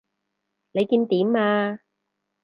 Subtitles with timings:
[0.71, 1.81] 你見點啊？